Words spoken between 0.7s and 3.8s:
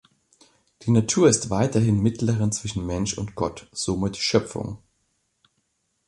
Die Natur ist weiterhin Mittlerin zwischen Mensch und Gott,